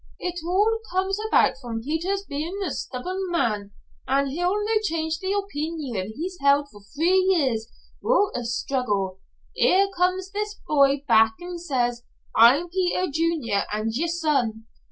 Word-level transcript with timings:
"It 0.17 0.39
all 0.43 0.79
comes 0.91 1.19
about 1.27 1.59
from 1.61 1.83
Peter's 1.83 2.25
bein' 2.27 2.63
a 2.65 2.71
stubborn 2.71 3.29
man, 3.29 3.69
an' 4.07 4.29
he'll 4.29 4.55
no 4.57 4.79
change 4.81 5.19
the 5.19 5.35
opeenion 5.35 6.13
he's 6.15 6.39
held 6.41 6.69
for 6.71 6.81
three 6.81 7.19
years 7.31 7.67
wi'oot 8.01 8.31
a 8.33 8.43
struggle. 8.43 9.19
Here 9.53 9.89
comes 9.95 10.31
his 10.33 10.57
boy 10.67 11.03
back 11.07 11.35
an' 11.39 11.59
says, 11.59 12.01
'I'm 12.35 12.69
Peter 12.69 13.11
Junior, 13.11 13.65
and 13.71 13.93
yer 13.93 14.07
son.' 14.07 14.65